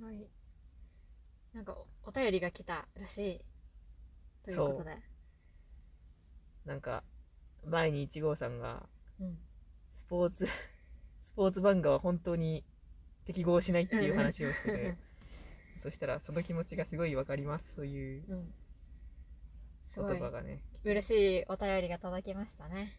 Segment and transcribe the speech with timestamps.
[0.00, 0.26] はい。
[1.52, 3.40] なんかお、お便りが来たらしい。
[4.44, 4.96] ということで。
[6.64, 7.04] なんか
[7.64, 8.88] 前に1号さんが
[9.20, 9.38] うん。
[9.94, 10.46] スポーツ
[11.22, 12.64] スポーツ漫画は本当に
[13.24, 14.96] 適合しないっていう話をしてて
[15.82, 18.54] そしたらその気持ちがすごいわかりますそういううん。
[19.94, 22.98] す言葉がね嬉しいお便りが届きましたね。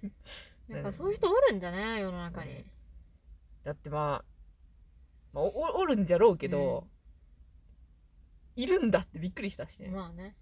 [0.68, 2.64] やっぱうんそういう人おるんじゃね世の中に。
[3.64, 4.39] だってまあ、
[5.32, 6.86] まあ、おおるんじゃろうけど、
[8.56, 10.36] いるんだってびっくりしたしね、まあね。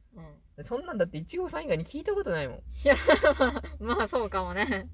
[0.56, 0.64] うん。
[0.64, 2.96] そんなんだって1号さん以外に聞いたことないもんいや、
[3.78, 4.88] まあそうかもね。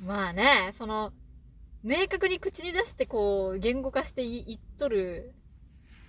[0.00, 1.12] まあね、その、
[1.82, 5.34] 明確に口に出してこう、言語化してい言っとる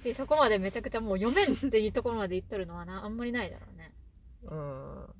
[0.01, 3.93] し、そこまでめちゃくちゃもう読めんっていうところまで言っとるのはな、あんまりないだろうね。
[4.43, 5.19] うん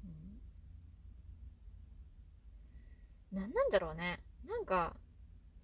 [3.31, 4.20] なんなんだろうね。
[4.48, 4.95] なんか、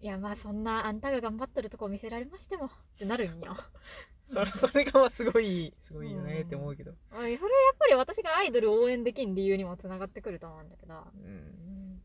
[0.01, 3.55] いやまあそんなあんたが頑張ってるとこ見せられましてもってなるんよ。
[4.27, 6.91] それそれがまあすごいすごいよねって思うけど。
[6.91, 7.39] おいそれはやっ
[7.77, 12.01] ぱり私がアイドルを応援できん理由にもつながってくると思うんだけど、うん。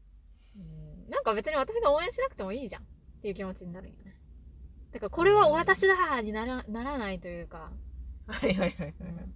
[0.56, 1.10] うん。
[1.10, 2.82] なんか別に私が応援しなくてもいいじゃん。
[2.82, 2.86] っ
[3.22, 4.20] ていう気持ちになるんよね。
[4.92, 7.70] だからこれはお私だにならならないというか、
[8.26, 9.34] はいはいはいはい、うん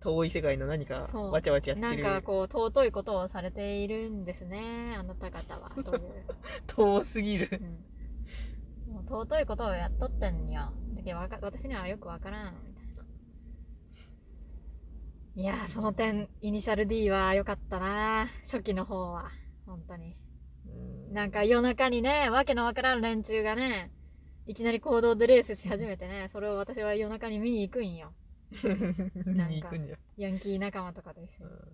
[0.00, 5.70] 遠い世界の何かわちゃわちゃやっなんてるかこう尊いことをされているんですね、あなた方は。
[5.82, 6.24] という。
[6.66, 7.48] 遠すぎる
[8.88, 10.72] うん、もう尊いことをやっとってんよ。
[10.94, 13.04] だけどわか私にはよくわからんみたいな。
[15.34, 19.30] いやー、その点、イニシャル D は良かったな初期の方は。
[19.66, 20.16] 本当に。
[20.66, 23.90] うんなんか夜中にね、わけのわからん連中がね、
[24.46, 28.12] いきなり行動でレースし始めてね、それを私は夜中に見に行くんよ。
[29.26, 31.50] 見に行くんじゃヤンキー仲間とかと一緒に。
[31.50, 31.68] う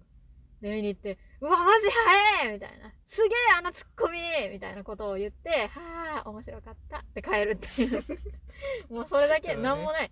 [0.61, 2.92] で、見に行って、うわ、マジ早えみたいな。
[3.06, 4.19] すげえあのツッコミ
[4.50, 8.03] みたいなことを言って、はあ、面白かったって帰るっていう。
[8.89, 10.11] もうそれだけ、なんもない。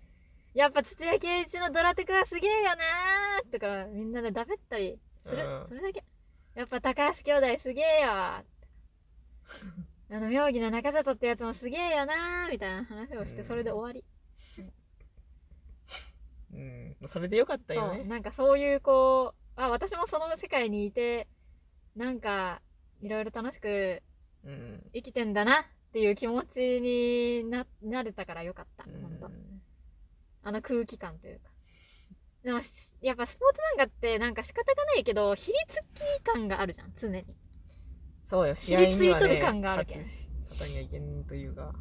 [0.53, 5.43] やっぱ土屋圭一のドラテクはすげえよなーとか、みんなでだべったりする。
[5.43, 6.03] うんそれだけ。
[6.53, 8.43] やっぱ高橋兄弟すげえよ あ
[10.11, 14.05] の、妙義の中里ってやつもすげえよなーみたいな話をして、うんそれで終わり。
[16.57, 21.27] んうんそれでよかったよねなんかそういうこう、あ、私もその世界にいて、
[21.95, 22.61] なんか、
[23.01, 24.01] いろいろ楽しく
[24.45, 28.85] うん生きてんだなっていう気持ちにな、なれたからよかった。
[28.87, 29.29] うんほんと。
[30.43, 31.49] あの空気感というか。
[32.43, 32.69] でもし、
[33.01, 37.23] やっぱスポーツ漫画ってなんか仕方がないけど、ひりつき感があるじゃん、常に。
[38.25, 40.15] そうよひ試合にはねりついとる感があるけん勝
[40.57, 41.73] つ方にはいけんというか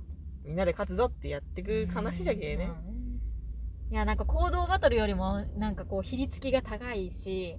[0.44, 2.76] みんなで勝つぞってやってく話じゃけえねまあ
[3.92, 7.58] いや、なんか行動バトルよりも、なんかこう、比率きが高いし、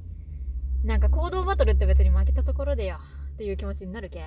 [0.84, 2.98] なんか行動バトルって別に負けたところでよ
[3.36, 4.26] っていう気持ちになるけ。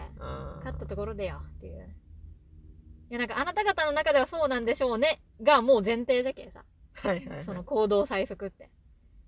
[0.58, 1.96] 勝ったところでよっていう。
[3.10, 6.64] いや、なんかあなた方の中ではそうなんでしょうねがもう前提じゃけさ。
[6.94, 8.70] はいはいはいその行動最速って。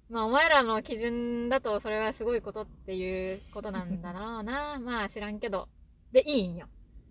[0.08, 4.78] まあお前らの基準だとそれはすごいことっていうことなんだろうな。
[4.80, 5.68] まあ知らんけど。
[6.12, 6.68] でいいんよ。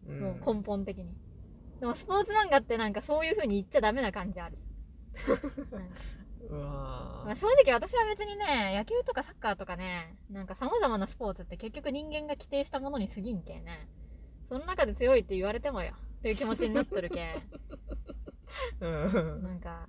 [0.07, 1.13] うんもう根本的に。
[1.81, 4.66] でもスポーツ漫画ってなんかそういう風に言っちゃダメな感じあるじゃん。
[6.49, 13.87] まあ、正直私は別にね、野球とかサッカーとかね、なんか様々なスポーツって結局人間が規定したものに過ぎんけね。
[14.47, 15.93] その中で強いって言われてもよ。
[16.19, 17.41] っていう気持ちになっとるけ。
[18.79, 19.87] うんなんか、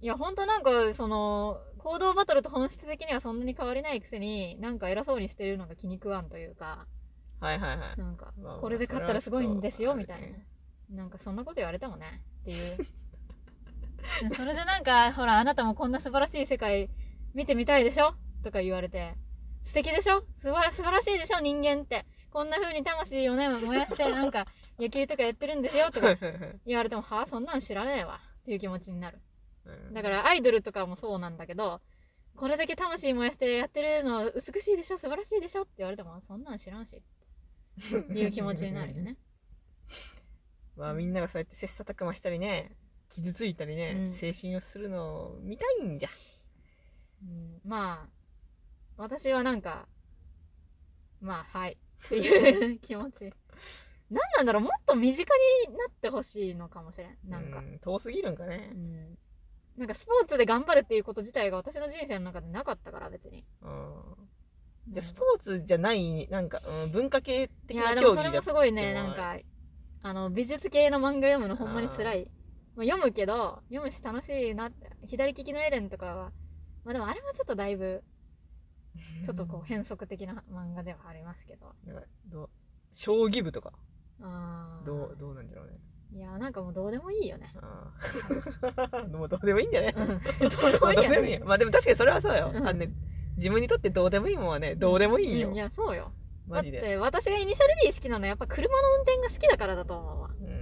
[0.00, 6.86] いやほんとなんか、その、行動バトルと本質的にはそんなに変わりないくせに、なんか偉そうにしてるのが気に食わんというか、
[7.40, 10.20] はいはいはいなんかこれで勝ったらすごいんですよ、みたい
[10.90, 10.96] な。
[10.96, 12.76] なんかそんなこと言われてもね、っていう。
[14.36, 16.90] それでなんか、ほら、あなたもこんな素晴らしい世界
[17.34, 18.14] 見てみたいでしょ？
[18.42, 19.14] とか言われて、
[19.64, 20.24] 素敵でしょ？
[20.38, 21.40] 素晴素晴らしいでしょ？
[21.40, 22.06] 人間って。
[22.30, 24.46] こんな風に魂をね、燃やして、なんか、
[24.78, 25.90] 野球とかやってるんですよ？
[25.90, 26.16] とか
[26.66, 28.20] 言われても、はあ、そんなん知らねえわ。
[28.40, 29.20] っていう気持ちになる。
[29.66, 31.80] うんだから、アイドルとかもそうなんだけど、
[32.34, 34.98] これだけ魂燃やしてやってるの美しいでしょ？
[34.98, 35.62] 素晴らしいでしょ？
[35.62, 36.96] って言われても、そんなん知らんし。
[36.96, 39.16] っていう気持ちになるよね。
[40.76, 42.74] まあみんながそうやって切磋琢磨したりね
[43.14, 46.08] 傷ついたりね、うん青春をするのを見たいんじゃ
[47.22, 48.08] うん、まあ、
[48.96, 49.86] 私はなんか、
[51.20, 51.78] まあ、はい。
[52.06, 53.32] っていう気持ち。
[54.10, 55.22] 何なんだろうもっと身近
[55.68, 57.16] になってほしいのかもしれん。
[57.28, 57.58] なんか。
[57.58, 59.18] う遠すぎるんかねうん。
[59.76, 63.44] なんかスポーツで頑張るっていうこと自体が私の人生の中でなかったから、別に。
[63.62, 63.92] うん
[64.88, 69.36] じゃあスポーツじゃないなんか、うん、文化系い的や、な競技だでもそれもすごいね、なんか、
[70.02, 72.28] あの、美術系の漫画読むのほんまに辛い。
[72.76, 74.90] まあ、読むけど、読むし楽しいなって。
[75.06, 76.32] 左利きのエレンとかは、
[76.84, 78.02] まあでもあれはちょっとだいぶ、
[79.26, 81.74] ちょっとこう変則的な漫画ではありますけど。
[82.30, 82.48] どう？
[82.92, 83.72] 将棋部とか？
[84.20, 85.78] あーどうどうなんじゃろうね
[86.14, 87.50] いやなんかもうどうでもいいよね
[89.10, 89.92] もうどうでもいいんじゃない？
[89.94, 90.06] うん
[90.50, 91.46] どうでまあもいいよねいいよ。
[91.46, 92.50] まあでも確かにそれはそうよ。
[92.54, 92.90] うんあのね、
[93.36, 95.48] 自分にとってどうでもいいもんはね、どうでもいいんよ。
[95.48, 96.12] うんいやそうよ
[96.48, 96.80] だっマジで。
[96.80, 100.61] て私がイニシャル D 好きなのはやっぱ車の運転が好きだからだと思うわうん。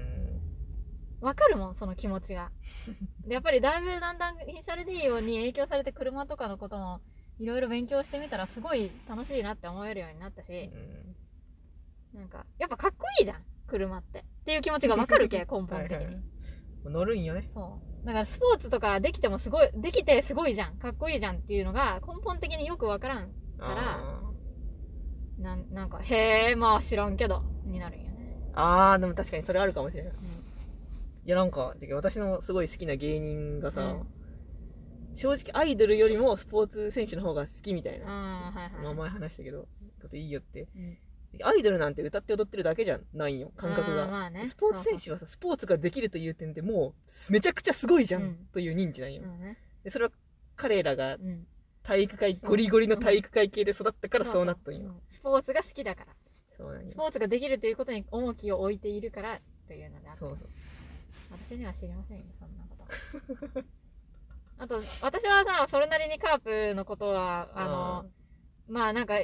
[1.21, 2.51] わかるもんその気持ちが。
[3.27, 7.01] でやっぱりだいぶだんだんイニシャル D に影響されて車とかのことも
[7.39, 10.71] いろいろ勉強してみたらすごい楽しいなって思えるようになったし
[12.15, 14.21] なんかやっぱかっこいいじゃん車って。
[14.21, 16.05] っていう気持ちがわかるけ根本的にはいはい。
[16.07, 16.23] はい
[16.85, 17.51] 乗るんよね。
[17.53, 18.07] そう。
[18.07, 24.23] だからスポーツとかできてもすごいできてすごいじゃんかっこいいじゃんっていうのが根本的によくわからんからあ
[25.39, 30.13] なんなんかへえまあ知らんけどになるんよね、ーあー、でも確かにそれあるかもしれない。
[30.13, 30.50] うい
[31.31, 34.07] やなんか、私のすごい好きな芸人がさ、うん
[35.17, 38.07] 正直アイドルよりもスポーツ選手の方が好きみたいん、な。
[38.07, 39.67] はいはい、まあ前話したけど、
[40.01, 40.69] こといいよって。
[40.75, 40.99] うん
[41.43, 44.09] アイドルなんて歌って踊ってるだけじゃないよ、感覚が。
[44.09, 46.95] まあねスポーツ選手はさ、スポーツができるという点でも
[47.29, 49.23] う、めちゃくちゃすごいじゃん、うんという認知なんよ。
[49.25, 50.11] うんねでそれは
[50.57, 51.47] 彼らがうん
[51.83, 54.81] 体育会、ゴリゴリの体育会系で育ったからそうなったんよ。
[54.81, 56.13] うんスポーツが好きだから
[56.57, 56.97] そうなんよス。
[56.97, 60.49] ポーツができるということに重きを置いているからというのでそうそう。
[61.31, 62.77] 私には知りませんよそんなこ
[63.55, 63.65] と。
[64.59, 68.11] あと私はさそれなりにカープのことはあの
[68.69, 69.15] まあなんか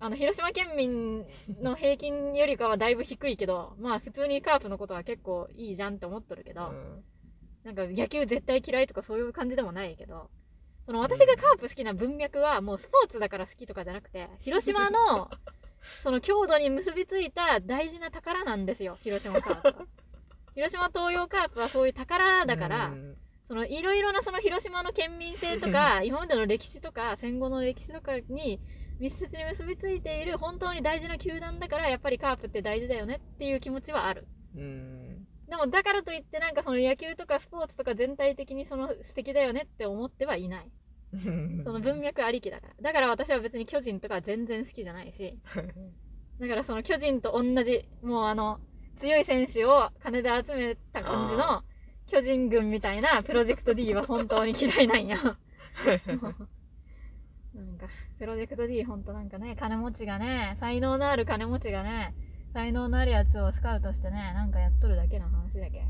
[0.00, 1.26] あの広島県民
[1.62, 7.04] の平均よりかはだいぶ低いけどまあ普通にカープのことは結構いいじゃんって思っとるけど、うん。
[7.64, 10.30] なんか野球絶対嫌いとかそういう感じでもないけど、
[10.84, 15.30] その私がカープ好きな文脈はもうスポーツだから好きとかじゃなくて、広島の
[16.02, 19.86] その強度に結びついた大事な宝なんですよ、広島カープは。
[20.54, 23.16] 広島東洋カープはそういう宝だから、うん
[23.46, 28.58] そのいろいろなその広島の県民性とか、 今までの歴史とか、戦後の歴史とかに
[28.98, 34.26] 密接に結びついている本当に大事な球団だから、やっぱりカープって大事だよねっていう気持ちはある。
[34.56, 35.26] うん。
[35.48, 40.70] でもだからといってなんかその野球とかスポーツとか全体的にその素敵だよねって思ってはいない。
[41.12, 42.74] その文脈ありきだから。
[42.80, 45.38] だから私は別に巨人とか全然好きじゃないし。
[46.40, 48.58] だからその巨人と同じ、もうあの、
[49.00, 51.62] 強い選手を金で集めた感じの
[52.06, 55.16] 巨人軍みたいなプロジェクト D は本当に嫌いなんよ。
[57.54, 57.86] なんか、
[58.18, 62.14] プロジェクト D ほんとなんかね、金持ちがね、才能のある金持ちがね、
[62.52, 65.86] 才能のあるやつをスカウトしてね、なんかやっとるだけの話だけ。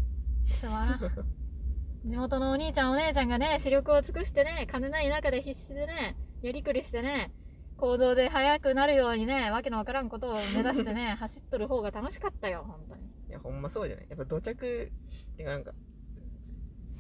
[0.61, 1.01] つまらん。
[2.05, 7.33] 地元のお兄ちゃんお姉ちゃんがね、視力を尽くしてね、金ない中で必死でね、やりくりしてね、
[7.77, 13.03] 行動で速くなるようにね、わけのわからんことを目指してね、 走っとる方が楽しかったよ、本当に。
[13.29, 14.07] いや、ほんまそうじゃない？
[14.09, 14.93] やっぱ土着、
[15.33, 15.73] ってかなんか、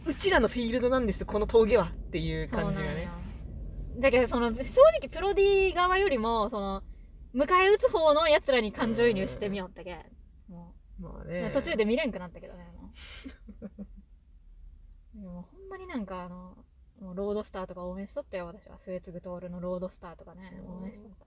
[0.06, 3.08] うちらのフィールドなんです、この峠はっていう感じがね。。
[3.98, 4.62] だけど、その、正
[5.00, 6.82] 直プロ D 側よりも、その、
[7.34, 10.04] 迎え撃つ方の奴らに感情移入してみようってけ。
[10.48, 11.50] もう、まあね。
[11.54, 12.90] 途中で見れんくなったけどね、も
[13.62, 13.68] う。
[15.20, 16.63] でもほんまになんかあの、
[17.04, 18.78] もうロードスターとか応援しとったよ、私は。
[18.78, 21.26] 末継徹のロードスターとかね、応援しとった。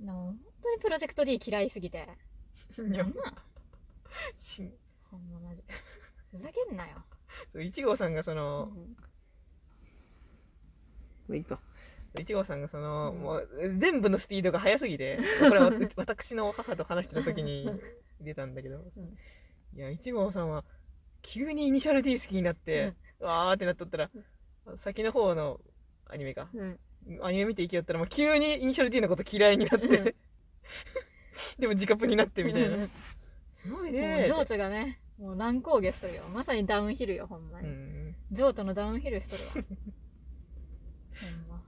[0.00, 2.08] でも、本当にプロジェクト D 嫌いすぎて。
[2.78, 3.36] い やなんな ん
[4.38, 4.72] し
[5.10, 5.74] ほんまマジで。
[6.30, 7.04] ふざけんなよ。
[7.52, 8.96] そう1号さんがそうんの、も
[11.28, 11.60] ういいか。
[12.14, 17.68] 1号さんがその、うんもう全部のスピードが速すぎて、 これはわ私の母と話してた時に
[18.22, 19.18] 出たんだけど、うん
[19.74, 20.64] いや、1号さんは
[21.20, 24.10] 急にイニシャル D 好きになって、わーってなっとったら、
[24.76, 25.60] 先の方の
[26.06, 26.48] アニメか。
[26.54, 26.78] うん。
[27.22, 29.88] アニメ見ていきよったらもう急にイニシャル D のこと嫌いになって、
[31.58, 32.88] でも自カプになってみたいな。
[33.56, 36.24] すごいもねう情緒がね、もう難攻撃しとるよ。
[36.32, 37.68] まさにダウンヒルよ、ほんまうに。
[37.68, 38.16] ん。
[38.30, 39.50] 情緒のダウンヒルしとるわ。
[39.54, 39.64] ほん
[41.48, 41.62] ま。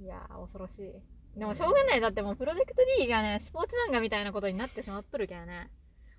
[0.00, 1.38] いやー、恐ろしい。
[1.38, 2.00] でもしょうがない。
[2.00, 5.70] だってもうプロジェクト D がね、スポーツ漫画みたいなことになってしまっとるけどね。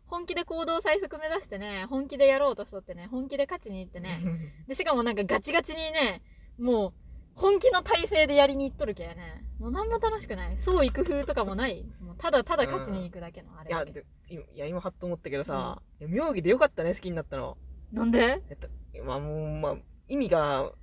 [0.09, 4.19] 本気で行動最速目指してね、本気でやろうとしとってね、本気で勝ちに行ってね。
[4.67, 6.21] で、しかもなんかガチガチにね、
[6.57, 6.93] もう、
[7.35, 9.45] 本気の体勢でやりに行っとるけやね。
[9.59, 10.57] もう何も楽しくない。
[10.59, 11.85] そう行く風とかもない。
[12.01, 14.01] もうただただ勝ちに行くだけのあいや、れだけ。
[14.01, 17.57] で今いや今はっと思ったけどさ、いや妙義でよかったね、好きになったの。
[17.93, 18.41] なんで？
[18.49, 18.67] えっと、
[19.05, 19.77] まあもう、まあ、
[20.09, 20.73] 意味が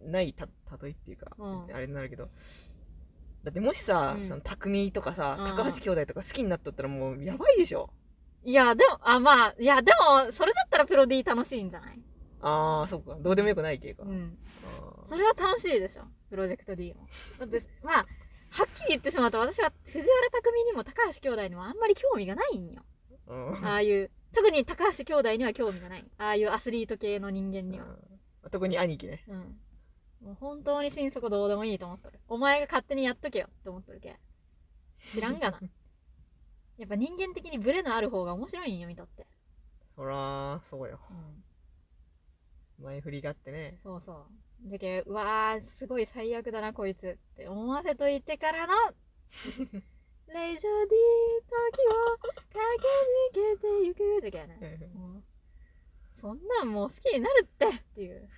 [0.00, 2.30] ないた、例えっていうか、うんあれになるけど。
[3.44, 7.90] だってもしさ、うんその匠とかさ、うん高橋兄弟とか好きになっとったらもうやばいでしょ。
[8.44, 12.00] いや、でも、あ、まあ、いや、でも、それだったらプロ D 楽しいんじゃない？
[12.40, 13.16] ああ、そっか。
[13.20, 14.02] どうでもよくない系か。
[14.02, 14.36] うん。
[14.64, 16.02] あそれは楽しいでしょ。
[16.28, 17.06] プロジェクト D も。
[17.38, 18.06] だって、まあ、
[18.50, 20.08] はっきり言ってしまうと、私は藤原
[20.42, 22.82] 匠にも高橋兄弟にもあんまり興味がないんよ。
[23.28, 26.04] ーうんああいう、特に高橋兄弟には興味がない。
[26.18, 27.86] ああいうアスリート系の人間には。
[27.86, 27.96] うん
[28.50, 29.22] 特に兄貴ね。
[29.28, 29.36] うん。
[30.20, 32.18] もう本当に心底どうでもいいと思っとる。
[32.28, 34.18] お前が勝手にやっとけよって思っとるけ。
[35.14, 35.60] 知らんがな。
[36.78, 39.26] やっぱ人間的にブレのある方が面白いんよ、見とって。
[39.96, 42.84] ほらそうようん。
[42.84, 44.68] 前振りがあってねそうそう。
[44.68, 48.74] じゃけ、うわー、すごい最悪だな、こいつって思わせといてからの、
[49.32, 49.82] レジャー
[50.28, 54.90] ディー時を駆け抜けてゆくじゃけやね。
[54.94, 55.22] もう
[56.20, 58.28] そんなんもう好きになるってっていう。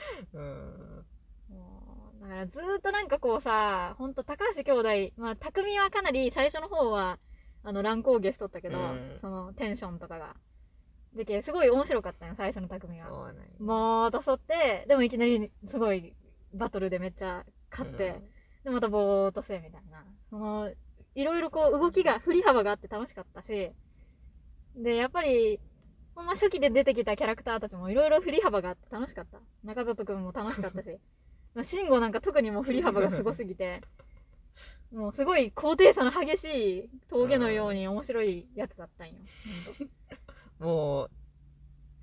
[0.34, 1.06] うん
[1.48, 1.79] もう
[2.20, 4.72] だからずーっとなんかこうさ、ほんと高橋兄
[5.08, 7.18] 弟、まあ、匠はかなり最初の方は、
[7.62, 10.34] あの、乱高下しとったけど、うんそのテンションとかが。
[11.14, 13.08] じゃけ、すごい面白かったよ、最初の匠は。
[13.08, 16.14] そうなんよもう、とそって、でもいきなりすごい
[16.54, 18.22] バトルでめっちゃ勝って、
[18.64, 20.04] で、またぼーっとしてみたいな。
[20.28, 20.70] その、
[21.14, 23.72] いろいろこう動きが、振り幅があって楽しかったし、
[24.76, 25.58] で、やっぱり、
[26.14, 29.40] ほんま初期で出てきたキャラクターたちもいろいろ振り幅があって楽しかった。
[29.64, 30.98] 中里くんも楽しかったし、
[31.54, 33.82] まあ、慎吾なんか特にもう振り幅がすごすぎて、
[34.92, 36.44] もうすごい高低差の激し
[36.84, 39.14] い峠のように面白いやつだったんよ。
[40.58, 41.10] もう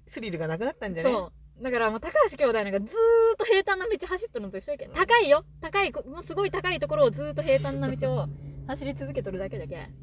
[0.05, 1.11] スリルがなくなったんじゃね？
[1.11, 1.63] そう。
[1.63, 2.91] だからもう高橋兄弟なんかずーっ
[3.37, 4.91] と平坦な道走ってるのと一緒やけん。
[4.91, 8.27] 高いよ高い、もうすごい高いところをずーっと平坦な道を
[8.67, 9.93] 走り続けとるだけだけん。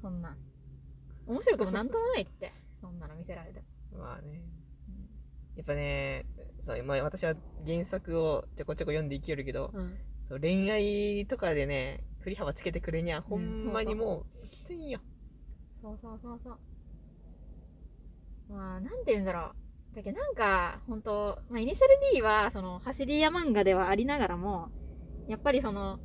[0.00, 0.36] そんな。
[1.26, 2.52] 面白くもなんともないって。
[2.80, 3.60] そんなの見せられて
[3.92, 3.98] も。
[3.98, 4.40] まあね
[5.56, 6.24] やっぱね
[6.68, 7.34] そう、まあ、私は
[7.66, 9.96] 原作をちょこちょこ読んでいきよるけど、うん。
[10.28, 15.00] そう恋愛とかでね振り幅つけてくれにゃほんまにもうきついんよ
[15.80, 16.58] そうそうそうそう。
[18.52, 19.52] まあ、なんて言うんだろ
[19.92, 19.96] う。
[19.96, 24.68] だけどなんか、ほんと、まあ、イニシャル D は、その、走り屋漫画ではありながらも、
[25.28, 25.98] やっぱりその、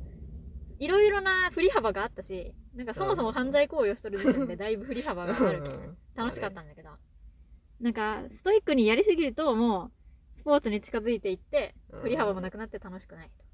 [0.78, 5.78] いろいろな振り幅があったし、なんかそもそも犯罪行為をしとる時点でだいぶ振り幅があるけど、
[6.14, 6.90] 楽しかったんだけど。
[7.80, 10.03] なんか、ストイックにやりすぎると、もう、
[10.44, 13.44] スポーツに近づいていって、振り幅もなくなって楽しくないと。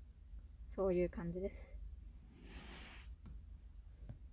[0.75, 1.70] そういう感じです。